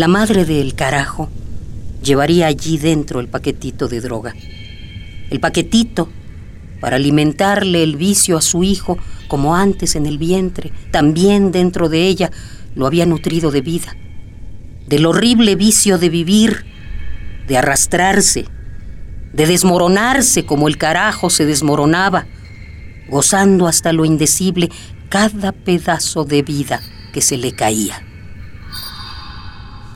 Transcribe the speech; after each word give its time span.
la 0.00 0.08
madre 0.08 0.46
del 0.46 0.74
carajo 0.74 1.28
llevaría 2.02 2.46
allí 2.46 2.78
dentro 2.78 3.20
el 3.20 3.28
paquetito 3.28 3.86
de 3.86 4.00
droga. 4.00 4.34
El 5.28 5.40
paquetito 5.40 6.08
para 6.80 6.96
alimentarle 6.96 7.82
el 7.82 7.96
vicio 7.96 8.38
a 8.38 8.40
su 8.40 8.64
hijo 8.64 8.96
como 9.28 9.54
antes 9.54 9.96
en 9.96 10.06
el 10.06 10.16
vientre, 10.16 10.72
también 10.90 11.52
dentro 11.52 11.90
de 11.90 12.06
ella 12.06 12.30
lo 12.74 12.86
había 12.86 13.04
nutrido 13.04 13.50
de 13.50 13.60
vida, 13.60 13.94
del 14.88 15.04
horrible 15.04 15.54
vicio 15.54 15.98
de 15.98 16.08
vivir, 16.08 16.64
de 17.46 17.58
arrastrarse, 17.58 18.46
de 19.34 19.46
desmoronarse 19.46 20.46
como 20.46 20.66
el 20.68 20.78
carajo 20.78 21.28
se 21.28 21.44
desmoronaba, 21.44 22.26
gozando 23.10 23.68
hasta 23.68 23.92
lo 23.92 24.06
indecible 24.06 24.70
cada 25.10 25.52
pedazo 25.52 26.24
de 26.24 26.40
vida 26.40 26.80
que 27.12 27.20
se 27.20 27.36
le 27.36 27.52
caía. 27.52 28.06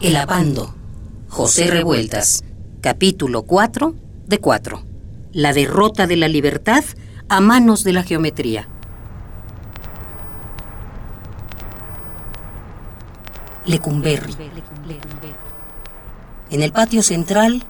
El 0.05 0.17
abando. 0.17 0.75
José 1.31 1.69
Revueltas. 1.69 2.45
Capítulo 2.83 3.45
4 3.45 3.95
de 4.27 4.39
4. 4.39 4.85
La 5.33 5.55
derrota 5.55 6.07
de 6.07 6.17
la 6.17 6.29
libertad 6.29 6.85
a 7.31 7.41
manos 7.41 7.85
de 7.85 7.95
la 7.95 8.03
geometría. 8.03 8.69
Lecumberri. 13.65 14.35
En 16.51 16.63
el 16.63 16.71
patio 16.71 17.03
central, 17.03 17.65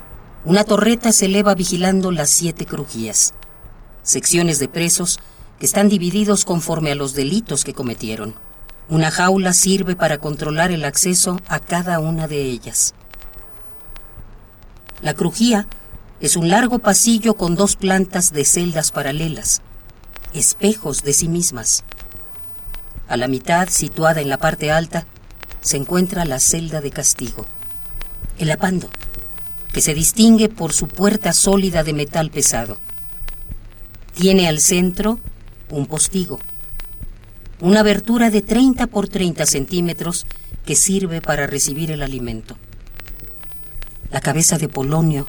una 0.45 0.65
torreta 0.65 1.13
se 1.13 1.27
eleva 1.27 1.55
vigilando 1.55 2.11
las 2.11 2.31
siete 2.31 2.67
crujías, 2.67 3.33
secciones 4.03 4.59
de 4.59 4.67
presos 4.67 5.21
que 5.61 5.67
están 5.67 5.89
divididos 5.89 6.45
conforme 6.45 6.91
a 6.91 6.97
los 6.97 7.15
delitos 7.15 7.63
que 7.63 7.75
cometieron. 7.75 8.35
Una 8.89 9.11
jaula 9.11 9.53
sirve 9.53 9.97
para 9.97 10.19
controlar 10.19 10.71
el 10.71 10.85
acceso 10.85 11.41
a 11.49 11.59
cada 11.59 12.01
una 12.01 12.29
de 12.29 12.43
ellas. 12.43 12.95
La 15.01 15.15
crujía 15.15 15.67
es 16.21 16.37
un 16.37 16.49
largo 16.49 16.79
pasillo 16.79 17.35
con 17.35 17.55
dos 17.55 17.77
plantas 17.77 18.33
de 18.33 18.45
celdas 18.45 18.91
paralelas, 18.91 19.63
espejos 20.35 21.03
de 21.03 21.13
sí 21.13 21.29
mismas. 21.29 21.85
A 23.09 23.17
la 23.17 23.29
mitad, 23.29 23.69
situada 23.69 24.21
en 24.21 24.29
la 24.29 24.39
parte 24.39 24.71
alta, 24.71 25.07
se 25.61 25.77
encuentra 25.77 26.25
la 26.25 26.39
celda 26.39 26.81
de 26.81 26.91
castigo, 26.91 27.47
el 28.39 28.51
apando 28.51 28.91
que 29.73 29.81
se 29.81 29.93
distingue 29.93 30.49
por 30.49 30.73
su 30.73 30.87
puerta 30.87 31.33
sólida 31.33 31.83
de 31.83 31.93
metal 31.93 32.31
pesado. 32.31 32.79
Tiene 34.15 34.47
al 34.47 34.61
centro 34.61 35.19
un 35.69 35.87
postigo, 35.87 36.39
una 37.65 37.81
abertura 37.81 38.29
de 38.29 38.43
30 38.43 38.89
por 38.89 39.09
30 39.09 39.47
centímetros 39.47 40.27
que 40.67 40.77
sirve 40.77 41.23
para 41.23 41.47
recibir 41.47 41.91
el 41.91 42.03
alimento. 42.03 42.59
La 44.11 44.21
cabeza 44.21 44.59
de 44.59 44.69
Polonio 44.69 45.27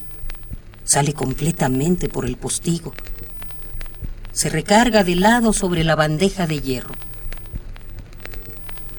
sale 0.84 1.14
completamente 1.14 2.10
por 2.10 2.26
el 2.26 2.36
postigo. 2.36 2.92
Se 4.32 4.50
recarga 4.50 5.02
de 5.02 5.16
lado 5.16 5.54
sobre 5.54 5.82
la 5.82 5.96
bandeja 5.96 6.46
de 6.46 6.60
hierro. 6.60 6.94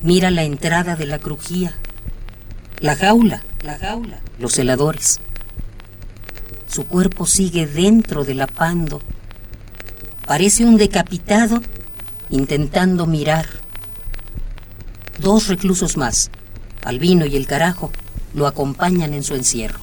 Mira 0.02 0.32
la 0.32 0.44
entrada 0.44 0.96
de 0.96 1.06
la 1.06 1.20
crujía, 1.20 1.76
la 2.80 2.96
jaula, 2.96 3.44
la 3.62 3.78
jaula, 3.78 4.20
los 4.40 4.58
heladores. 4.58 5.20
Su 6.66 6.88
cuerpo 6.88 7.28
sigue 7.28 7.68
dentro 7.68 8.26
del 8.26 8.42
apando. 8.42 9.00
Parece 10.26 10.66
un 10.66 10.78
decapitado 10.78 11.62
intentando 12.30 13.06
mirar. 13.06 13.48
Dos 15.20 15.48
reclusos 15.48 15.98
más, 15.98 16.30
Albino 16.84 17.26
y 17.26 17.36
el 17.36 17.48
carajo, 17.48 17.92
lo 18.34 18.48
acompañan 18.48 19.14
en 19.14 19.24
su 19.24 19.36
encierro. 19.36 19.80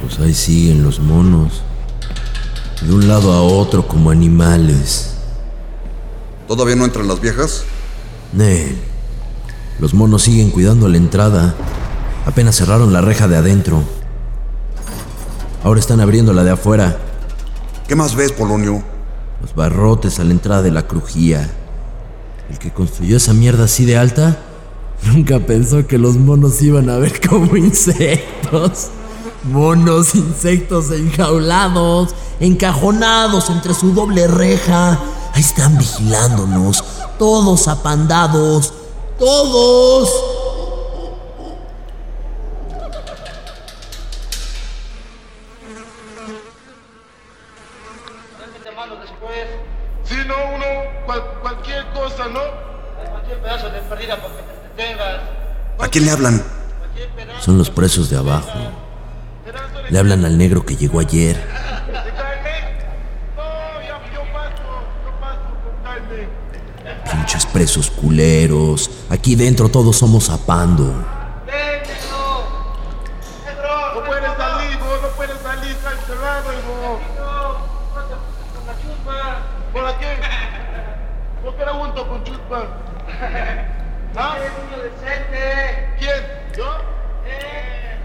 Pues 0.00 0.18
ahí 0.20 0.34
siguen 0.34 0.82
los 0.82 1.00
monos. 1.00 1.62
De 2.86 2.92
un 2.92 3.08
lado 3.08 3.32
a 3.32 3.42
otro 3.42 3.88
como 3.88 4.10
animales. 4.10 5.14
¿Todavía 6.46 6.76
no 6.76 6.84
entran 6.84 7.08
las 7.08 7.20
viejas? 7.20 7.64
Nel. 8.32 8.76
Los 9.80 9.94
monos 9.94 10.22
siguen 10.22 10.50
cuidando 10.50 10.88
la 10.88 10.98
entrada. 10.98 11.54
Apenas 12.26 12.56
cerraron 12.56 12.92
la 12.92 13.00
reja 13.00 13.26
de 13.26 13.36
adentro. 13.36 13.82
Ahora 15.62 15.80
están 15.80 16.00
abriendo 16.00 16.32
la 16.32 16.44
de 16.44 16.50
afuera. 16.50 16.98
¿Qué 17.88 17.96
más 17.96 18.14
ves, 18.14 18.32
Polonio? 18.32 18.82
Los 19.40 19.54
barrotes 19.54 20.20
a 20.20 20.24
la 20.24 20.32
entrada 20.32 20.62
de 20.62 20.70
la 20.70 20.86
crujía. 20.86 21.50
El 22.50 22.58
que 22.58 22.70
construyó 22.72 23.16
esa 23.16 23.32
mierda 23.32 23.64
así 23.64 23.84
de 23.84 23.96
alta 23.96 24.38
nunca 25.06 25.40
pensó 25.40 25.86
que 25.86 25.98
los 25.98 26.16
monos 26.16 26.60
iban 26.62 26.88
a 26.90 26.98
ver 26.98 27.20
como 27.26 27.56
insectos. 27.56 28.90
Monos, 29.44 30.14
insectos 30.14 30.90
enjaulados, 30.90 32.14
encajonados 32.40 33.50
entre 33.50 33.74
su 33.74 33.92
doble 33.92 34.26
reja. 34.26 34.98
Ahí 35.34 35.40
están 35.42 35.76
vigilándonos, 35.76 36.82
todos 37.18 37.68
apandados, 37.68 38.72
todos. 39.18 40.08
Si 50.04 50.14
no, 50.16 50.34
uno, 50.54 50.64
cual- 51.06 51.24
cualquier 51.40 51.86
cosa, 51.92 52.26
¿no? 52.28 52.40
Cualquier 53.10 53.40
pedazo 53.40 53.70
de 53.70 53.80
perdida 53.80 54.20
porque 54.20 54.42
te 54.42 54.82
detengas. 54.82 55.20
¿A 55.80 55.88
quién 55.88 56.04
le 56.04 56.10
hablan? 56.10 56.44
Son 57.40 57.56
los 57.58 57.70
presos 57.70 58.10
de 58.10 58.16
abajo. 58.18 58.48
Le 59.90 59.98
hablan 59.98 60.24
al 60.24 60.38
negro 60.38 60.64
que 60.64 60.76
llegó 60.76 61.00
ayer. 61.00 61.36
de. 61.36 61.42
No, 63.36 63.82
yo 64.12 64.22
paso, 64.32 64.82
yo 65.04 65.10
paso 65.20 65.40
con 65.62 65.74
carne. 65.84 66.28
Pinches 67.10 67.46
presos 67.46 67.90
culeros. 67.90 68.90
Aquí 69.10 69.34
dentro 69.36 69.68
todos 69.68 69.96
somos 69.96 70.30
apando. 70.30 70.84
¡Déjenlo! 71.46 72.44
¡Negro! 73.46 73.94
No 73.94 74.04
puedes 74.06 74.36
salir, 74.36 74.78
vos, 74.78 75.02
no 75.02 75.08
puedes 75.16 75.38
salir, 75.40 75.72
está 75.72 75.92
encerrado, 75.92 76.52
hijo. 76.52 77.00
con 78.54 78.66
la 78.66 78.74
chuspa. 78.80 79.38
¿Por 79.72 79.98
qué? 79.98 80.16
¿Por 81.42 81.56
qué 81.56 81.64
la 81.64 81.72
junto 81.72 82.08
con 82.08 82.24
chuspa? 82.24 82.66
¿Ah? 84.16 84.36
niño 84.38 84.82
decente! 84.82 85.94
¿Quién? 85.98 86.24
¿Yo? 86.56 86.64
¡Eh! 87.26 87.98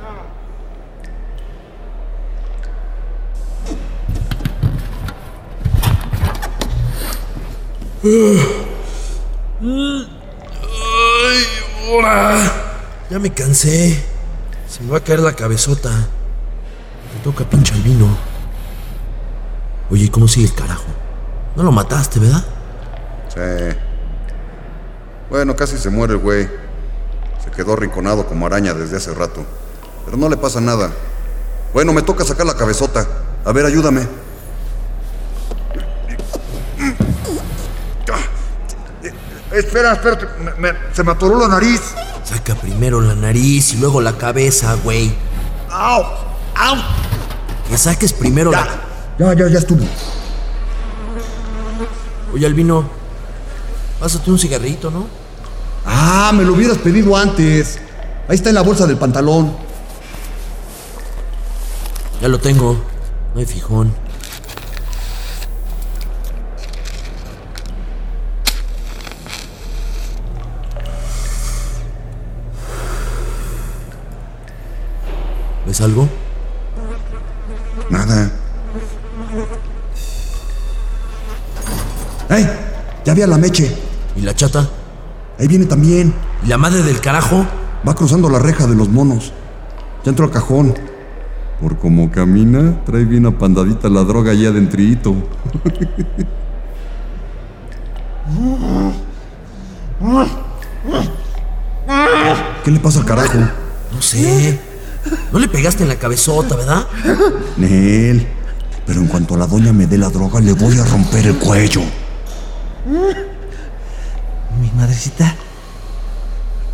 No. 0.00 0.42
¡Ay, 8.04 8.46
ahora! 11.88 12.52
Ya 13.08 13.18
me 13.20 13.32
cansé. 13.32 14.04
Se 14.68 14.82
me 14.82 14.90
va 14.90 14.98
a 14.98 15.00
caer 15.00 15.20
la 15.20 15.34
cabezota. 15.34 15.90
Me 15.90 17.20
toca 17.22 17.44
pinche 17.44 17.74
al 17.74 17.82
vino. 17.82 18.08
Oye, 19.90 20.06
¿y 20.06 20.08
cómo 20.08 20.26
sigue 20.26 20.46
el 20.46 20.54
carajo? 20.54 20.84
No 21.54 21.62
lo 21.62 21.70
mataste, 21.70 22.18
¿verdad? 22.18 22.44
Sí. 23.28 23.76
Bueno, 25.30 25.54
casi 25.54 25.78
se 25.78 25.90
muere 25.90 26.14
el 26.14 26.18
güey. 26.18 26.48
Se 27.44 27.50
quedó 27.50 27.76
rinconado 27.76 28.26
como 28.26 28.46
araña 28.46 28.74
desde 28.74 28.96
hace 28.96 29.14
rato. 29.14 29.44
Pero 30.04 30.16
no 30.16 30.28
le 30.28 30.36
pasa 30.36 30.60
nada. 30.60 30.90
Bueno, 31.72 31.92
me 31.92 32.02
toca 32.02 32.24
sacar 32.24 32.46
la 32.46 32.56
cabezota. 32.56 33.06
A 33.44 33.52
ver, 33.52 33.66
ayúdame. 33.66 34.08
Espera, 39.54 39.92
espera, 39.92 40.18
me- 40.58 40.72
me- 40.72 40.78
se 40.92 41.02
me 41.04 41.12
atoró 41.12 41.38
la 41.38 41.48
nariz. 41.48 41.80
Saca 42.24 42.54
primero 42.54 43.00
la 43.00 43.14
nariz 43.14 43.72
y 43.74 43.76
luego 43.78 44.00
la 44.00 44.16
cabeza, 44.16 44.74
güey. 44.82 45.12
¡Au! 45.70 46.02
¡Au! 46.56 46.76
Que 47.68 47.76
saques 47.76 48.12
primero 48.12 48.50
la. 48.50 48.66
Ya, 49.18 49.34
ya, 49.34 49.48
ya 49.48 49.58
estuvo. 49.58 49.84
Oye, 52.34 52.46
Albino, 52.46 52.84
pásate 54.00 54.30
un 54.30 54.38
cigarrito, 54.38 54.90
¿no? 54.90 55.06
Ah, 55.84 56.32
me 56.34 56.44
lo 56.44 56.54
hubieras 56.54 56.78
pedido 56.78 57.16
antes. 57.16 57.78
Ahí 58.28 58.36
está 58.36 58.48
en 58.48 58.54
la 58.54 58.62
bolsa 58.62 58.86
del 58.86 58.96
pantalón. 58.96 59.54
Ya 62.20 62.28
lo 62.28 62.38
tengo. 62.38 62.80
No 63.34 63.40
hay 63.40 63.46
fijón. 63.46 63.94
Algo? 75.82 76.08
Nada. 77.90 78.30
¡Ey! 82.30 82.48
Ya 83.04 83.14
vi 83.14 83.22
a 83.22 83.26
la 83.26 83.38
meche. 83.38 83.76
¿Y 84.16 84.22
la 84.22 84.34
chata? 84.34 84.68
Ahí 85.38 85.48
viene 85.48 85.66
también. 85.66 86.14
¿Y 86.44 86.48
la 86.48 86.58
madre 86.58 86.82
del 86.82 87.00
carajo? 87.00 87.44
Va 87.86 87.94
cruzando 87.94 88.28
la 88.28 88.38
reja 88.38 88.66
de 88.66 88.74
los 88.74 88.88
monos. 88.88 89.32
Ya 90.04 90.10
entró 90.10 90.24
al 90.24 90.30
cajón. 90.30 90.74
Por 91.60 91.78
como 91.78 92.10
camina, 92.10 92.82
trae 92.84 93.04
bien 93.04 93.26
apandadita 93.26 93.88
la 93.88 94.02
droga 94.04 94.32
allá 94.32 94.48
adentrito. 94.48 95.14
¿Qué 102.64 102.70
le 102.70 102.80
pasa 102.80 103.00
al 103.00 103.04
carajo? 103.04 103.38
No 103.38 104.00
sé. 104.00 104.71
No 105.32 105.38
le 105.38 105.48
pegaste 105.48 105.82
en 105.82 105.88
la 105.88 105.96
cabezota, 105.96 106.56
¿verdad? 106.56 106.86
Nel. 107.56 108.26
Pero 108.86 109.00
en 109.00 109.06
cuanto 109.06 109.36
la 109.36 109.46
doña 109.46 109.72
me 109.72 109.86
dé 109.86 109.96
la 109.98 110.10
droga, 110.10 110.40
le 110.40 110.52
voy 110.52 110.78
a 110.78 110.84
romper 110.84 111.26
el 111.26 111.36
cuello. 111.38 111.82
Mi 114.60 114.70
madrecita 114.76 115.34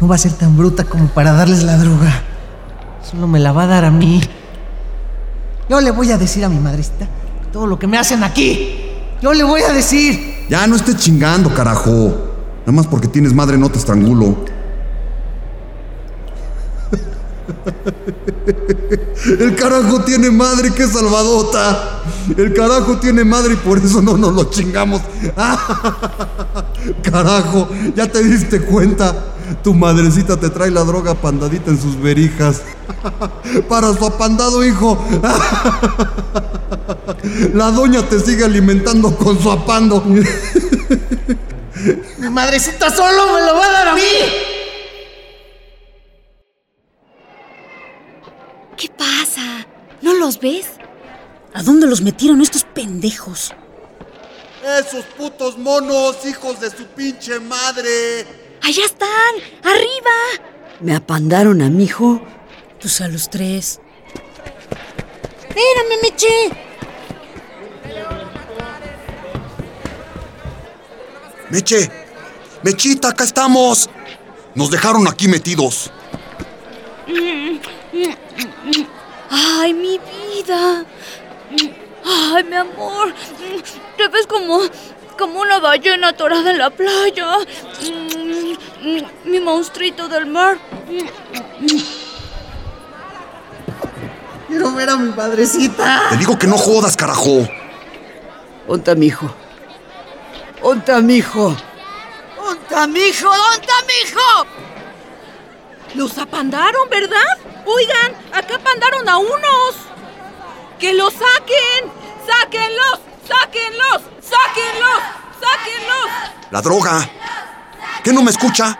no 0.01 0.09
va 0.09 0.15
a 0.15 0.19
ser 0.19 0.33
tan 0.33 0.57
bruta 0.57 0.85
como 0.85 1.09
para 1.09 1.33
darles 1.33 1.63
la 1.63 1.77
droga. 1.77 2.23
Solo 3.09 3.27
me 3.27 3.39
la 3.39 3.53
va 3.53 3.65
a 3.65 3.67
dar 3.67 3.85
a 3.85 3.91
mí. 3.91 4.21
Yo 5.69 5.81
le 5.81 5.91
voy 5.91 6.11
a 6.11 6.19
decir 6.19 6.45
a 6.45 6.49
mi 6.49 6.59
madrecita 6.59 7.07
todo 7.53 7.67
lo 7.67 7.79
que 7.79 7.87
me 7.87 7.99
hacen 7.99 8.25
aquí. 8.25 8.91
Yo 9.21 9.33
le 9.33 9.45
voy 9.45 9.63
a 9.63 9.73
decir. 9.73 10.47
Ya 10.49 10.67
no 10.67 10.77
estés 10.77 10.97
chingando, 10.97 11.53
carajo. 11.55 12.27
Nada 12.61 12.73
más 12.73 12.87
porque 12.87 13.09
tienes 13.09 13.33
madre 13.35 13.59
no 13.59 13.69
te 13.69 13.79
estrangulo. 13.79 14.45
El 19.41 19.55
carajo 19.57 20.01
tiene 20.03 20.31
madre, 20.31 20.71
qué 20.75 20.87
salvadota. 20.87 22.03
El 22.37 22.55
carajo 22.55 22.99
tiene 22.99 23.25
madre 23.25 23.55
y 23.55 23.57
por 23.57 23.79
eso 23.79 24.03
no 24.03 24.17
nos 24.17 24.33
lo 24.33 24.45
chingamos. 24.45 25.03
Carajo, 27.03 27.69
ya 27.95 28.07
te 28.07 28.23
diste 28.23 28.61
cuenta. 28.61 29.35
Tu 29.63 29.75
madrecita 29.75 30.37
te 30.39 30.51
trae 30.51 30.71
la 30.71 30.85
droga 30.85 31.15
pandadita 31.15 31.71
en 31.71 31.81
sus 31.81 32.01
verijas. 32.01 32.63
Para 33.69 33.93
su 33.95 34.05
apandado 34.05 34.65
hijo. 34.65 35.03
La 37.55 37.71
doña 37.71 38.03
te 38.03 38.21
sigue 38.21 38.45
alimentando 38.45 39.17
con 39.17 39.41
su 39.41 39.51
apando. 39.51 40.05
Mi 42.19 42.31
madrecita 42.31 42.95
solo 42.95 43.33
me 43.35 43.41
lo 43.47 43.55
va 43.57 43.67
a 43.67 43.73
dar 43.73 43.89
a 43.89 43.95
mí. 43.95 44.01
Los 50.29 50.41
ves? 50.41 50.67
¿A 51.55 51.63
dónde 51.63 51.87
los 51.87 52.03
metieron 52.03 52.43
estos 52.43 52.63
pendejos? 52.63 53.55
Esos 54.79 55.07
putos 55.17 55.57
monos, 55.57 56.17
hijos 56.27 56.61
de 56.61 56.69
su 56.69 56.85
pinche 56.89 57.41
madre. 57.41 58.27
¡Allá 58.63 58.85
están! 58.85 59.35
¡Arriba! 59.63 60.17
¿Me 60.81 60.95
apandaron 60.95 61.63
a 61.63 61.71
mi 61.71 61.85
hijo? 61.85 62.21
Pues 62.79 63.01
a 63.01 63.09
los 63.09 63.31
tres. 63.31 63.81
¡Espérame, 65.49 66.03
Meche! 66.03 66.51
Meche, 71.49 71.91
Mechita, 72.63 73.09
acá 73.09 73.25
estamos. 73.25 73.89
Nos 74.55 74.71
dejaron 74.71 75.09
aquí 75.09 75.27
metidos. 75.27 75.91
¡Ay, 79.31 79.73
mi 79.73 79.97
vida! 79.99 80.18
¡Ay, 82.05 82.45
mi 82.45 82.57
amor! 82.57 83.15
Te 83.97 84.09
ves 84.09 84.27
como. 84.27 84.61
como 85.19 85.41
una 85.41 85.59
ballena 85.59 86.09
atorada 86.09 86.51
en 86.51 86.59
la 86.59 86.71
playa. 86.71 87.39
Mi 89.25 89.41
monstruito 89.41 90.09
del 90.09 90.27
mar. 90.27 90.59
Quiero 94.47 94.73
ver 94.73 94.91
a 94.91 94.97
mi 94.97 95.11
madrecita. 95.11 96.05
Te 96.11 96.17
digo 96.17 96.39
que 96.39 96.47
no 96.47 96.57
jodas, 96.57 96.97
carajo. 96.97 97.47
¿Onta 98.67 98.95
mi 98.95 99.07
hijo? 99.07 99.35
¿Onta 100.63 101.01
mi 101.01 101.17
hijo? 101.17 101.57
¿Dónde 102.71 103.01
mi 103.01 103.07
hijo? 103.07 103.27
¿Dónde 103.29 103.73
mi 103.87 104.09
hijo? 104.09 104.47
Los 105.95 106.19
apandaron, 106.19 106.89
¿verdad? 106.91 107.39
Oigan, 107.65 108.13
acá 108.33 108.57
apandaron 108.57 109.09
a 109.09 109.19
unos. 109.19 109.88
¡Que 110.79 110.93
los 110.95 111.13
saquen! 111.13 111.91
¡Sáquenlos! 112.27 113.01
¡Sáquenlos! 113.27 114.03
¡Sáquenlos! 114.23 115.03
¡Sáquenlos! 115.41 116.11
La 116.51 116.63
droga. 116.63 117.09
¿Qué 118.05 118.13
no 118.13 118.23
me 118.23 118.31
escucha? 118.31 118.79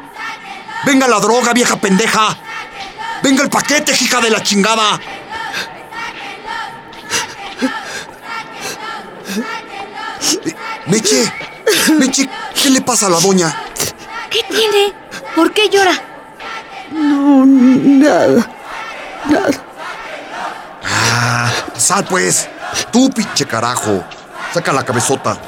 Venga 0.85 1.09
la 1.09 1.19
droga, 1.19 1.53
vieja 1.53 1.77
pendeja. 1.77 2.37
Venga 3.23 3.43
el 3.43 3.51
paquete, 3.51 3.93
hija 4.01 4.21
de 4.21 4.31
la 4.31 4.43
chingada. 4.43 5.01
Meche, 10.87 11.33
Meche, 11.99 12.29
¿qué 12.55 12.71
le 12.71 12.81
pasa 12.81 13.07
a 13.07 13.11
la 13.11 13.21
doña? 13.21 13.55
¿Qué 14.31 14.43
tiene? 14.49 14.93
¿Por 15.35 15.53
qué 15.53 15.69
llora? 15.69 15.93
No, 16.93 17.45
nada. 17.45 18.49
Nada. 19.29 19.51
Ah, 20.85 21.53
sal 21.79 22.05
pues. 22.05 22.49
Tú, 22.91 23.11
pinche 23.11 23.47
carajo. 23.47 24.05
Saca 24.53 24.73
la 24.73 24.85
cabezota. 24.85 25.39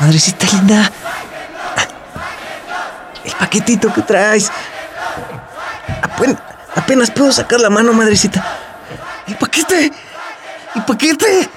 Madrecita 0.00 0.46
linda. 0.56 0.90
El 3.24 3.32
paquetito 3.32 3.92
que 3.92 4.02
traes. 4.02 4.50
Apen- 6.02 6.38
apenas 6.74 7.10
puedo 7.10 7.30
sacar 7.32 7.60
la 7.60 7.70
mano, 7.70 7.92
madrecita. 7.92 8.42
El 9.26 9.36
paquete. 9.36 9.92
El 10.74 10.84
paquete. 10.84 11.48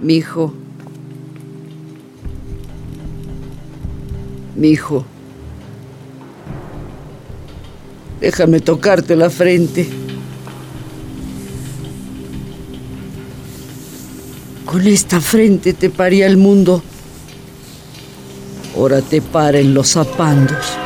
Mi 0.00 0.16
Mi 4.56 4.68
hijo. 4.68 5.04
Déjame 8.20 8.60
tocarte 8.60 9.16
la 9.16 9.30
frente. 9.30 9.88
Con 14.64 14.86
esta 14.86 15.20
frente 15.20 15.72
te 15.72 15.90
paría 15.90 16.26
el 16.26 16.36
mundo. 16.36 16.82
Ahora 18.76 19.02
te 19.02 19.20
paren 19.20 19.74
los 19.74 19.92
zapandos. 19.92 20.83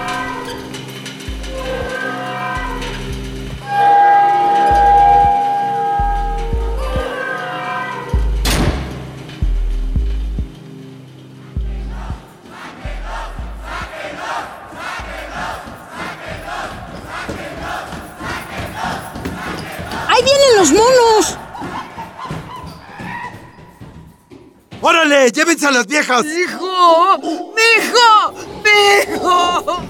A 25.68 25.70
las 25.70 25.87
viejas! 25.87 26.25
¡Hijo! 26.25 27.18
¡Mi 27.18 27.62
hijo! 27.76 28.32
¡Mi 28.64 29.14
hijo! 29.14 29.82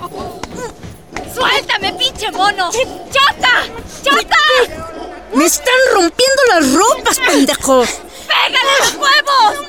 ¡Suéltame, 1.32 1.92
pinche 1.92 2.32
mono! 2.32 2.70
¡Chata! 3.12 3.64
¡Chata! 4.02 4.37
¡Me 5.35 5.44
están 5.44 5.75
rompiendo 5.92 6.42
las 6.49 6.73
ropas, 6.73 7.20
pendejos! 7.20 7.88
¡Pégale 8.26 8.73
los 8.80 8.94
huevos! 8.94 9.68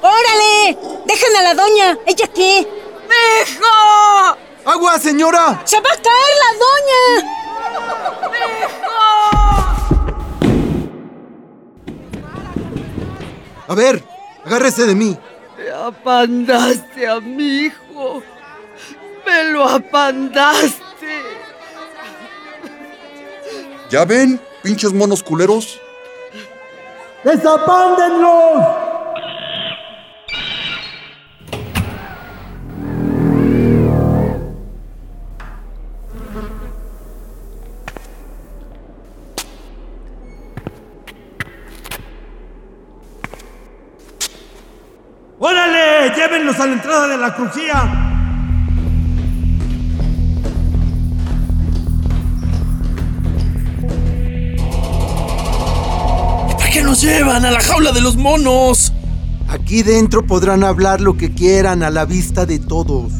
¡Órale! 0.00 0.78
¡Dejen 1.04 1.36
a 1.36 1.42
la 1.42 1.54
doña! 1.54 1.98
¿Ella 2.06 2.26
qué? 2.28 2.66
¡Mi 3.06 3.52
hijo! 3.52 4.36
¡Agua, 4.64 4.98
señora! 4.98 5.60
¡Se 5.66 5.78
va 5.78 5.90
a 5.90 5.96
caer 5.96 6.36
la 6.42 6.52
doña! 6.58 7.36
A 13.68 13.74
ver, 13.74 14.02
agárrese 14.44 14.86
de 14.86 14.94
mí. 14.94 15.18
Me 15.80 15.86
apandaste 15.86 17.08
a 17.08 17.20
mi 17.20 17.64
hijo. 17.64 18.22
Me 19.24 19.44
lo 19.44 19.64
apandaste. 19.64 20.82
¿Ya 23.88 24.04
ven, 24.04 24.38
pinches 24.62 24.92
monos 24.92 25.22
culeros? 25.22 25.80
¡Desapándenlos! 27.24 28.89
Llévenlos 46.30 46.60
a 46.60 46.66
la 46.66 46.72
entrada 46.74 47.08
de 47.08 47.18
la 47.18 47.34
crujía! 47.34 47.74
¿Para 56.56 56.70
qué 56.70 56.82
nos 56.82 57.00
llevan 57.02 57.44
a 57.44 57.50
la 57.50 57.60
jaula 57.60 57.90
de 57.90 58.00
los 58.00 58.16
monos? 58.16 58.92
Aquí 59.48 59.82
dentro 59.82 60.24
podrán 60.24 60.62
hablar 60.62 61.00
lo 61.00 61.16
que 61.16 61.34
quieran 61.34 61.82
a 61.82 61.90
la 61.90 62.04
vista 62.04 62.46
de 62.46 62.60
todos. 62.60 63.12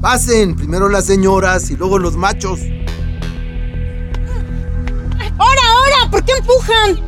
Pasen, 0.00 0.56
primero 0.56 0.88
las 0.88 1.04
señoras 1.04 1.70
y 1.70 1.76
luego 1.76 1.98
los 1.98 2.16
machos. 2.16 2.58
¡Hora, 5.38 5.62
hora! 5.78 6.10
¿Por 6.10 6.24
qué 6.24 6.32
empujan? 6.32 7.05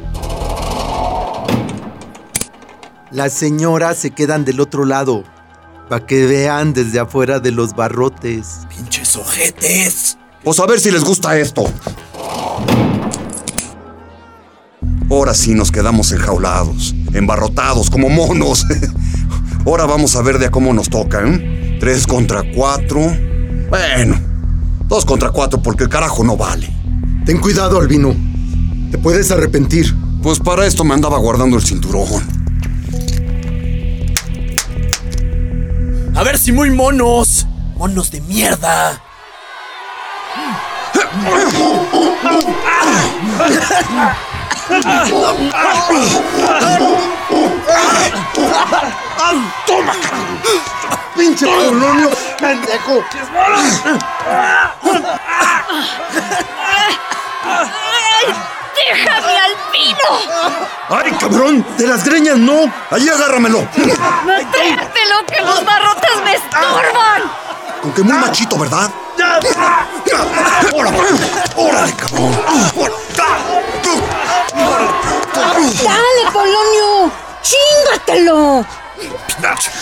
Las 3.11 3.33
señoras 3.33 3.97
se 3.97 4.11
quedan 4.11 4.45
del 4.45 4.61
otro 4.61 4.85
lado, 4.85 5.25
para 5.89 6.05
que 6.05 6.27
vean 6.27 6.75
desde 6.75 7.01
afuera 7.01 7.41
de 7.41 7.53
los 7.53 7.75
barrotes. 7.75 8.67
¡Pinches 8.69 9.17
ojetes! 9.17 10.19
Pues 10.45 10.61
a 10.61 10.67
ver 10.67 10.79
si 10.79 10.91
les 10.91 11.05
gusta 11.05 11.39
esto. 11.39 11.65
Ahora 15.11 15.33
sí 15.33 15.55
nos 15.55 15.73
quedamos 15.73 16.13
enjaulados, 16.13 16.95
embarrotados 17.15 17.89
como 17.89 18.11
monos. 18.11 18.67
Ahora 19.67 19.87
vamos 19.87 20.15
a 20.15 20.21
ver 20.21 20.39
de 20.39 20.47
a 20.47 20.51
cómo 20.51 20.75
nos 20.75 20.91
toca, 20.91 21.27
¿eh? 21.27 21.79
Tres 21.81 22.07
contra 22.07 22.43
cuatro. 22.55 23.01
Bueno, 23.71 24.21
dos 24.87 25.07
contra 25.07 25.31
cuatro 25.31 25.63
porque 25.63 25.85
el 25.85 25.89
carajo 25.89 26.25
no 26.25 26.37
vale. 26.37 26.69
Ten 27.25 27.39
cuidado, 27.39 27.81
Albino. 27.81 28.15
Te 28.91 28.99
puedes 28.99 29.31
arrepentir. 29.31 29.97
Pues 30.23 30.41
para 30.41 30.67
esto 30.67 30.85
me 30.85 30.93
andaba 30.93 31.17
guardando 31.17 31.57
el 31.57 31.65
cinturón. 31.65 32.38
A 36.19 36.25
ver 36.25 36.37
si 36.37 36.51
muy 36.51 36.69
monos. 36.71 37.47
Monos 37.77 38.11
de 38.11 38.21
mierda. 38.21 39.01
¡Pinche 51.17 51.47
Polonio, 51.47 52.11
pendejo! 52.41 53.05
¡Déjame 58.75 59.39
al 59.39 59.53
vino! 59.73 60.11
¡Ay, 60.89 61.13
cabrón! 61.13 61.65
¡De 61.77 61.87
las 61.87 62.05
greñas 62.05 62.39
no! 62.39 62.73
¡Allí 62.91 63.09
agárramelo! 63.09 63.69
Que 67.99 68.05
muy 68.05 68.17
machito, 68.17 68.57
¿verdad? 68.57 68.89
¡Órale! 70.73 70.99
¡Órale, 71.57 71.93
cabrón! 71.95 72.33
¡Dale, 75.83 76.33
Polonio! 76.33 77.11
¡Chingatelo! 77.43 78.65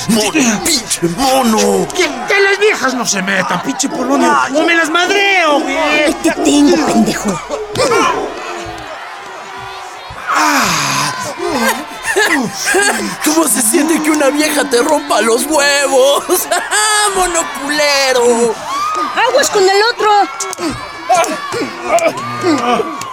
¡Mono! 0.08 0.64
¡Pinche 0.64 1.08
mono! 1.08 1.86
Que, 1.88 2.04
que 2.04 2.40
las 2.40 2.58
viejas 2.58 2.94
no 2.94 3.04
se 3.04 3.20
metan, 3.20 3.60
pinche 3.60 3.86
Polonio. 3.90 4.34
¡O 4.54 4.62
me 4.62 4.74
las 4.74 4.88
madreo, 4.88 5.60
güey! 5.60 6.14
Te 6.22 6.30
tengo, 6.30 6.86
pendejo. 6.86 7.38
¿Cómo 13.24 13.48
se 13.48 13.62
siente 13.62 14.00
que 14.02 14.10
una 14.10 14.28
vieja 14.28 14.68
te 14.68 14.82
rompa 14.82 15.20
los 15.20 15.44
huevos? 15.46 16.24
¡Ah, 16.50 17.08
monoculero! 17.14 18.54
¡Aguas 19.28 19.50
con 19.50 19.62
el 19.62 19.82
otro! 19.92 20.10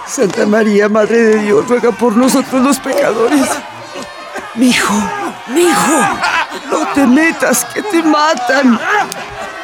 Santa 0.06 0.46
María, 0.46 0.88
Madre 0.88 1.22
de 1.22 1.38
Dios, 1.38 1.68
ruega 1.68 1.90
por 1.92 2.16
nosotros 2.16 2.62
los 2.62 2.78
pecadores. 2.78 3.48
Mijo, 4.54 4.94
mijo, 5.48 5.98
no 6.70 6.86
te 6.94 7.06
metas, 7.06 7.64
que 7.66 7.82
te 7.82 8.02
matan. 8.02 8.78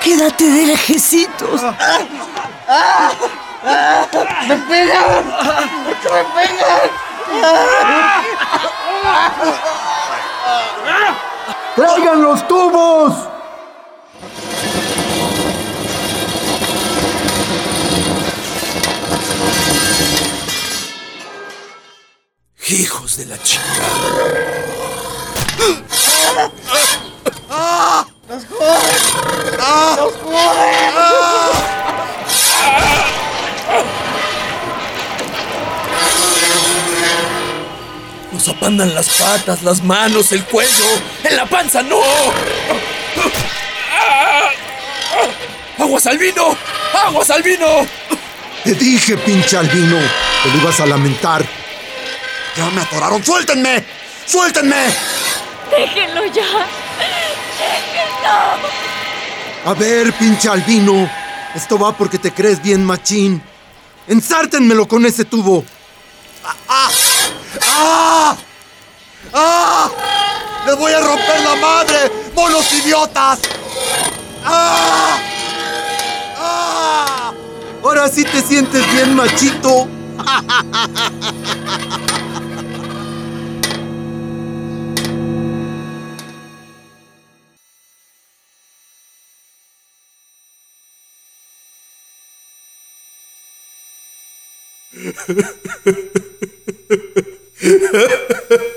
Quédate 0.01 0.51
de 0.51 0.67
lejecitos. 0.67 1.63
¡Me 4.49 4.57
pegan! 4.57 5.25
¡Me 6.09 6.25
pegan! 6.35 6.91
¡Traigan 11.77 12.23
los 12.23 12.47
tubos! 12.47 13.15
Hijos 22.69 23.17
de 23.17 23.27
la 23.27 23.43
chica. 23.43 23.90
Nos 38.71 38.87
apandan 38.87 38.95
las 38.95 39.09
patas, 39.09 39.63
las 39.63 39.83
manos, 39.83 40.31
el 40.31 40.45
cuello. 40.45 40.85
¡En 41.25 41.35
la 41.35 41.45
panza, 41.45 41.83
no! 41.83 42.01
¡Aguas 45.77 46.07
al 46.07 46.19
vino! 46.19 46.57
¡Aguas 46.95 47.31
al 47.31 47.43
vino! 47.43 47.67
Te 48.63 48.75
dije, 48.75 49.17
pinche 49.19 49.57
albino, 49.57 49.99
que 50.43 50.49
lo 50.51 50.57
ibas 50.63 50.79
a 50.79 50.87
lamentar. 50.87 51.45
¡Ya 52.57 52.71
me 52.71 52.83
atoraron! 52.83 53.25
¡Suéltenme! 53.25 53.85
¡Suéltenme! 54.25 54.95
¡Déjenlo 55.71 56.27
ya! 56.27 56.47
¡Déjenlo! 57.59 58.69
A 59.65 59.75
ver, 59.75 60.13
pinche 60.13 60.49
albino, 60.49 61.11
esto 61.57 61.77
va 61.77 61.97
porque 61.97 62.19
te 62.19 62.33
crees 62.33 62.63
bien 62.63 62.85
machín. 62.85 63.43
Ensártenmelo 64.07 64.87
con 64.87 65.05
ese 65.07 65.25
tubo. 65.25 65.65
¡Ah! 66.69 66.89
¡Ah! 67.67 68.37
¡Les 70.67 70.77
voy 70.77 70.93
a 70.93 71.01
romper 71.01 71.41
la 71.43 71.55
madre! 71.57 72.13
¡Monos 72.35 72.73
idiotas! 72.73 73.41
¡Ah! 74.45 75.19
¡Ah! 76.37 77.33
Ahora 77.83 78.09
sí 78.09 78.25
te 78.25 78.43
sientes 78.43 78.91
bien 78.93 79.15
machito. 79.15 79.89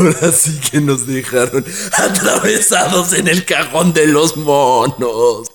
Ahora 0.00 0.32
sí 0.32 0.58
que 0.70 0.80
nos 0.80 1.06
dejaron 1.06 1.62
atravesados 1.92 3.12
en 3.12 3.28
el 3.28 3.44
cajón 3.44 3.92
de 3.92 4.06
los 4.06 4.34
monos. 4.34 5.48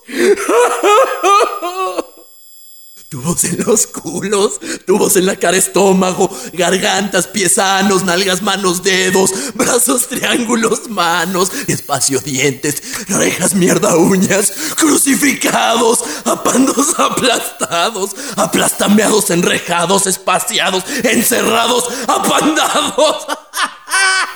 Tubos 3.10 3.44
en 3.44 3.64
los 3.66 3.88
culos, 3.88 4.60
tubos 4.86 5.16
en 5.16 5.26
la 5.26 5.36
cara, 5.36 5.58
estómago, 5.58 6.30
gargantas, 6.54 7.26
pies 7.26 7.54
sanos, 7.54 8.04
nalgas, 8.04 8.44
manos, 8.44 8.84
dedos, 8.84 9.32
brazos, 9.56 10.08
triángulos, 10.10 10.90
manos, 10.90 11.52
espacio, 11.66 12.20
dientes, 12.20 13.08
rejas, 13.08 13.56
mierda, 13.56 13.96
uñas, 13.98 14.54
crucificados, 14.76 16.04
apandos 16.24 17.00
aplastados, 17.00 18.12
aplastameados, 18.36 19.32
enrejados, 19.32 20.06
espaciados, 20.06 20.84
encerrados, 21.04 21.86
apandados. 22.08 23.26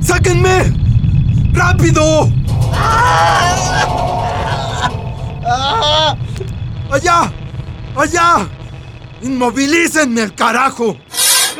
¡Sáquenme! 0.00 0.72
¡Rápido! 1.52 2.28
¡Allá! 6.90 7.32
¡Allá! 7.94 8.48
¡Inmovilícenme 9.22 10.22
el 10.22 10.34
carajo! 10.34 10.96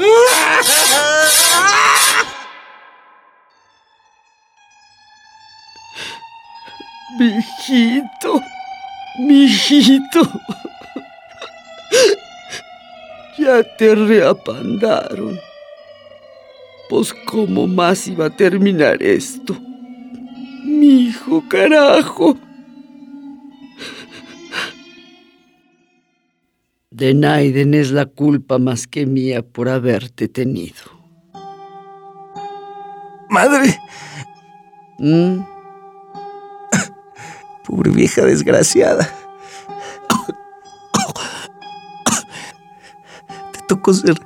Mijito, 7.19 8.41
mijito. 9.19 10.23
Ya 13.39 13.63
te 13.63 13.95
reapandaron. 13.95 15.39
Pues 16.89 17.13
cómo 17.27 17.67
más 17.67 18.09
iba 18.09 18.27
a 18.27 18.31
terminar 18.31 19.03
esto. 19.03 19.55
Mi 20.65 21.09
hijo, 21.09 21.45
carajo. 21.47 22.39
De 26.97 27.13
Naiden 27.13 27.75
es 27.75 27.91
la 27.91 28.07
culpa 28.07 28.57
más 28.57 28.87
que 28.87 29.05
mía 29.05 29.43
por 29.43 29.69
haberte 29.69 30.29
tenido. 30.29 30.81
Madre, 33.29 33.79
¿Mm? 34.99 35.41
pobre 37.67 37.91
vieja 37.91 38.23
desgraciada. 38.23 39.07
Te 43.53 43.61
tocó 43.69 43.93
ser 43.93 44.17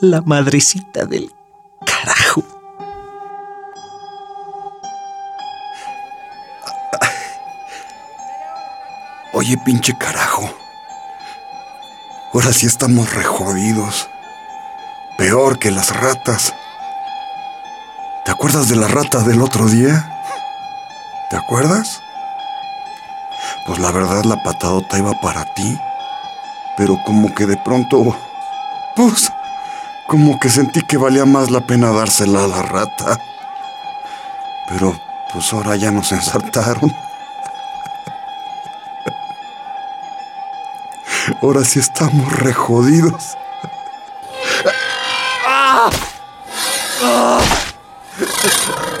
la 0.00 0.22
madrecita 0.22 1.06
del 1.06 1.28
carajo. 1.84 2.44
Oye, 9.32 9.56
pinche 9.64 9.92
carajo. 9.98 10.59
Ahora 12.40 12.54
sí 12.54 12.64
estamos 12.64 13.12
re 13.12 13.22
jodidos. 13.22 14.08
Peor 15.18 15.58
que 15.58 15.70
las 15.70 15.94
ratas. 15.94 16.54
¿Te 18.24 18.30
acuerdas 18.30 18.66
de 18.70 18.76
la 18.76 18.88
rata 18.88 19.18
del 19.18 19.42
otro 19.42 19.66
día? 19.66 20.10
¿Te 21.28 21.36
acuerdas? 21.36 22.00
Pues 23.66 23.78
la 23.78 23.90
verdad 23.92 24.24
la 24.24 24.42
patadota 24.42 24.96
iba 24.96 25.12
para 25.20 25.44
ti. 25.52 25.78
Pero 26.78 26.98
como 27.04 27.34
que 27.34 27.44
de 27.44 27.58
pronto... 27.58 28.16
Pues... 28.96 29.30
Como 30.06 30.40
que 30.40 30.48
sentí 30.48 30.80
que 30.80 30.96
valía 30.96 31.26
más 31.26 31.50
la 31.50 31.60
pena 31.60 31.92
dársela 31.92 32.44
a 32.44 32.48
la 32.48 32.62
rata. 32.62 33.20
Pero 34.66 34.98
pues 35.30 35.52
ahora 35.52 35.76
ya 35.76 35.90
nos 35.90 36.10
ensartaron. 36.12 36.90
Ahora 41.42 41.64
sí 41.64 41.78
estamos 41.78 42.30
re 42.32 42.52
jodidos. 42.52 43.36
¿Pero 48.18 48.99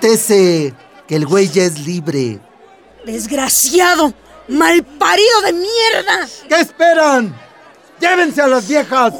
Estése, 0.00 0.72
que 1.08 1.16
el 1.16 1.26
güey 1.26 1.48
ya 1.48 1.64
es 1.64 1.80
libre. 1.80 2.38
¡Desgraciado! 3.04 4.14
¡Malparido 4.46 5.40
de 5.42 5.52
mierda! 5.54 6.28
¿Qué 6.48 6.60
esperan? 6.60 7.36
¡Llévense 8.00 8.40
a 8.40 8.46
las 8.46 8.68
viejas! 8.68 9.12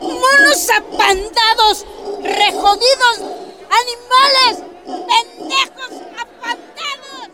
¡Monos 0.00 0.68
apandados! 0.70 1.84
¡Rejodidos! 2.22 3.22
¡Animales! 3.80 4.62
¡Pendejos 4.86 6.00
apandados! 6.14 7.30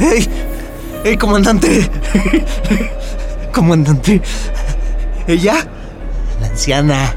¡Ey! 0.00 0.28
¡Ey, 1.04 1.16
comandante! 1.16 1.88
comandante. 3.52 4.20
¿Ella? 5.26 5.66
La 6.40 6.46
anciana. 6.46 7.14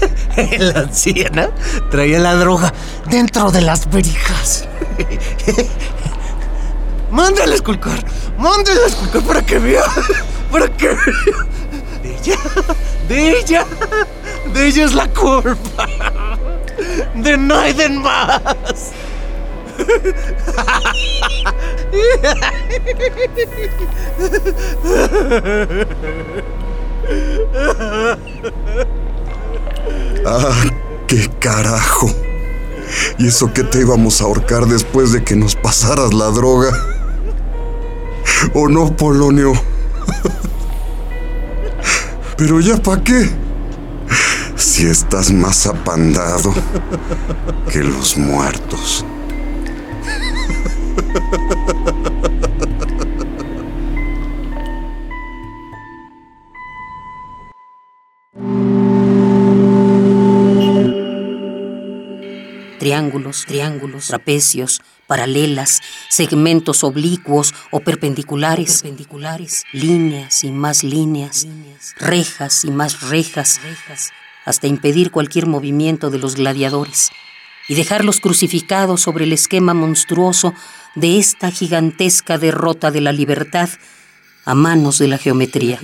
la 0.58 0.80
anciana 0.80 1.50
traía 1.90 2.18
la 2.18 2.34
droga 2.34 2.72
dentro 3.06 3.50
de 3.50 3.60
las 3.60 3.90
verijas. 3.90 4.66
Mándale 7.10 7.52
a 7.52 7.56
esculcar. 7.56 8.02
Mándale 8.38 8.84
a 8.84 8.86
esculcar 8.86 9.22
para 9.22 9.44
que 9.44 9.58
vea. 9.58 9.82
Para 10.50 10.68
que 10.68 10.88
vea. 10.88 10.96
De 12.02 12.16
ella. 12.16 12.36
De 13.08 13.38
ella. 13.38 13.66
De 14.54 14.66
ella 14.66 14.84
es 14.84 14.94
la 14.94 15.06
culpa. 15.08 15.86
De 17.14 17.36
Naiden 17.36 18.00
más. 18.00 18.40
Ah, 30.26 30.52
qué 31.06 31.28
carajo. 31.38 32.10
¿Y 33.18 33.28
eso 33.28 33.52
que 33.52 33.64
te 33.64 33.80
íbamos 33.80 34.20
a 34.20 34.24
ahorcar 34.24 34.66
después 34.66 35.12
de 35.12 35.24
que 35.24 35.34
nos 35.36 35.54
pasaras 35.56 36.12
la 36.12 36.26
droga? 36.26 36.70
¿O 38.54 38.68
no, 38.68 38.94
Polonio? 38.96 39.52
Pero 42.36 42.60
ya 42.60 42.76
para 42.76 43.02
qué? 43.02 43.30
Si 44.56 44.86
estás 44.86 45.30
más 45.32 45.66
apandado 45.66 46.54
que 47.70 47.78
los 47.80 48.16
muertos. 48.16 49.04
Triángulos, 62.80 63.44
triángulos, 63.46 64.06
trapecios, 64.06 64.80
paralelas, 65.06 65.82
segmentos 66.08 66.82
oblicuos 66.82 67.52
o 67.70 67.80
perpendiculares, 67.80 68.80
perpendiculares, 68.80 69.64
líneas 69.72 70.44
y 70.44 70.50
más 70.50 70.82
líneas, 70.82 71.46
rejas 71.98 72.64
y 72.64 72.70
más 72.70 73.02
rejas, 73.10 73.60
hasta 74.46 74.66
impedir 74.66 75.10
cualquier 75.10 75.46
movimiento 75.46 76.08
de 76.08 76.20
los 76.20 76.36
gladiadores 76.36 77.10
y 77.68 77.74
dejarlos 77.74 78.18
crucificados 78.18 79.02
sobre 79.02 79.24
el 79.24 79.34
esquema 79.34 79.74
monstruoso 79.74 80.54
de 80.94 81.18
esta 81.18 81.50
gigantesca 81.50 82.38
derrota 82.38 82.90
de 82.90 83.02
la 83.02 83.12
libertad 83.12 83.68
a 84.46 84.54
manos 84.54 84.98
de 84.98 85.08
la 85.08 85.18
geometría. 85.18 85.78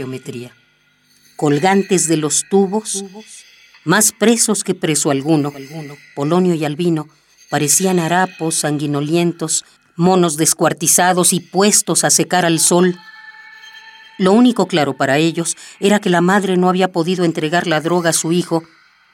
Colgantes 1.37 2.09
de 2.09 2.17
los 2.17 2.49
tubos, 2.49 3.05
más 3.87 4.13
presos 4.13 4.65
que 4.65 4.75
preso 4.75 5.11
alguno, 5.11 5.53
Polonio 6.15 6.55
y 6.55 6.65
Albino 6.65 7.09
parecían 7.49 8.01
harapos 8.01 8.57
sanguinolientos, 8.57 9.65
monos 9.95 10.37
descuartizados 10.37 11.33
y 11.33 11.41
puestos 11.41 12.05
a 12.05 12.11
secar 12.11 12.45
al 12.45 12.59
sol. 12.59 12.99
Lo 14.19 14.33
único 14.33 14.67
claro 14.67 14.97
para 14.97 15.19
ellos 15.19 15.57
era 15.79 16.01
que 16.01 16.11
la 16.11 16.21
madre 16.21 16.57
no 16.57 16.69
había 16.69 16.91
podido 16.91 17.25
entregar 17.25 17.67
la 17.67 17.81
droga 17.81 18.11
a 18.11 18.13
su 18.13 18.33
hijo, 18.33 18.65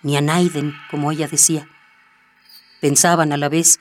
ni 0.02 0.16
a 0.16 0.20
Naiden, 0.20 0.74
como 0.90 1.12
ella 1.12 1.28
decía. 1.28 1.68
Pensaban 2.80 3.32
a 3.32 3.36
la 3.36 3.48
vez 3.48 3.78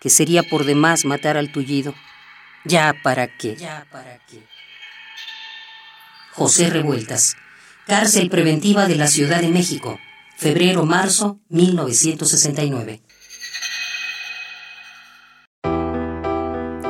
que 0.00 0.10
sería 0.10 0.42
por 0.42 0.64
demás 0.64 1.04
matar 1.04 1.36
al 1.36 1.52
tullido. 1.52 1.94
Ya 2.64 2.94
para 3.02 3.28
qué. 3.28 3.56
Ya 3.56 3.86
para 3.90 4.18
qué. 4.26 4.42
José 6.32 6.68
Revueltas, 6.70 7.36
cárcel 7.86 8.28
preventiva 8.28 8.86
de 8.86 8.96
la 8.96 9.06
Ciudad 9.06 9.40
de 9.40 9.48
México, 9.48 10.00
febrero-marzo 10.42 11.38
1969. 11.50 13.00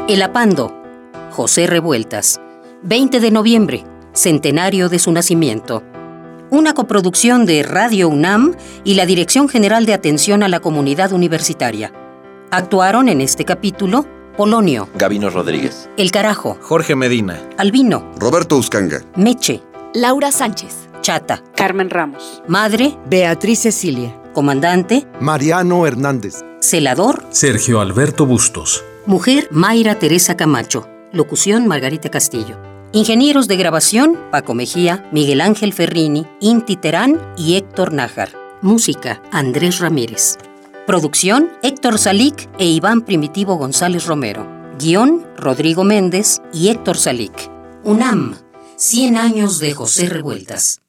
El 0.08 0.22
Apando, 0.22 0.74
José 1.32 1.66
Revueltas, 1.66 2.40
20 2.82 3.20
de 3.20 3.30
noviembre, 3.30 3.84
centenario 4.14 4.88
de 4.88 4.98
su 4.98 5.12
nacimiento. 5.12 5.82
Una 6.48 6.72
coproducción 6.72 7.44
de 7.44 7.62
Radio 7.62 8.08
UNAM 8.08 8.56
y 8.84 8.94
la 8.94 9.04
Dirección 9.04 9.50
General 9.50 9.84
de 9.84 9.92
Atención 9.92 10.42
a 10.42 10.48
la 10.48 10.60
Comunidad 10.60 11.12
Universitaria. 11.12 11.92
Actuaron 12.50 13.10
en 13.10 13.20
este 13.20 13.44
capítulo 13.44 14.06
Polonio, 14.36 14.88
Gabino 14.94 15.28
Rodríguez. 15.28 15.90
El 15.98 16.10
Carajo, 16.10 16.56
Jorge 16.62 16.96
Medina. 16.96 17.38
Albino, 17.58 18.12
Roberto 18.16 18.56
Uscanga. 18.56 19.02
Meche, 19.14 19.62
Laura 19.92 20.32
Sánchez. 20.32 20.88
Chata, 21.02 21.42
Carmen 21.54 21.90
Ramos. 21.90 22.42
Madre, 22.48 22.96
Beatriz 23.06 23.58
Cecilia. 23.58 24.18
Comandante, 24.32 25.06
Mariano 25.20 25.86
Hernández. 25.86 26.42
Celador, 26.60 27.26
Sergio 27.30 27.80
Alberto 27.80 28.24
Bustos. 28.24 28.82
Mujer, 29.04 29.48
Mayra 29.50 29.98
Teresa 29.98 30.36
Camacho. 30.36 30.88
Locución, 31.12 31.66
Margarita 31.66 32.08
Castillo. 32.08 32.56
Ingenieros 32.92 33.48
de 33.48 33.56
grabación, 33.56 34.18
Paco 34.30 34.54
Mejía, 34.54 35.08
Miguel 35.12 35.40
Ángel 35.40 35.72
Ferrini, 35.72 36.26
Inti 36.40 36.76
Terán 36.76 37.20
y 37.36 37.56
Héctor 37.56 37.92
Nájar. 37.92 38.30
Música, 38.62 39.22
Andrés 39.32 39.80
Ramírez. 39.80 40.38
Producción, 40.86 41.50
Héctor 41.62 41.98
Salic 41.98 42.48
e 42.58 42.66
Iván 42.66 43.02
Primitivo 43.02 43.56
González 43.56 44.06
Romero. 44.06 44.46
Guión, 44.78 45.26
Rodrigo 45.36 45.84
Méndez 45.84 46.40
y 46.52 46.68
Héctor 46.68 46.96
Salic. 46.96 47.50
UNAM, 47.82 48.36
100 48.76 49.16
años 49.16 49.58
de 49.58 49.74
José 49.74 50.08
Revueltas. 50.08 50.81